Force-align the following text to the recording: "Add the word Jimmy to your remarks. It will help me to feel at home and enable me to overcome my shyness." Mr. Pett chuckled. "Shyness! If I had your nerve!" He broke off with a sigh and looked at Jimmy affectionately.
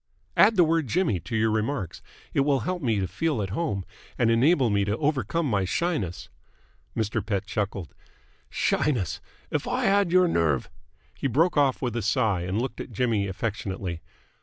"Add 0.35 0.55
the 0.55 0.63
word 0.63 0.87
Jimmy 0.87 1.19
to 1.19 1.35
your 1.35 1.51
remarks. 1.51 2.01
It 2.33 2.39
will 2.39 2.61
help 2.61 2.81
me 2.81 2.99
to 2.99 3.07
feel 3.07 3.39
at 3.39 3.51
home 3.51 3.85
and 4.17 4.31
enable 4.31 4.71
me 4.71 4.83
to 4.83 4.97
overcome 4.97 5.45
my 5.45 5.63
shyness." 5.63 6.27
Mr. 6.97 7.23
Pett 7.23 7.45
chuckled. 7.45 7.93
"Shyness! 8.49 9.21
If 9.51 9.67
I 9.67 9.83
had 9.85 10.11
your 10.11 10.27
nerve!" 10.27 10.71
He 11.19 11.27
broke 11.27 11.55
off 11.55 11.83
with 11.83 11.95
a 11.95 12.01
sigh 12.01 12.41
and 12.41 12.59
looked 12.59 12.81
at 12.81 12.91
Jimmy 12.91 13.27
affectionately. 13.27 14.01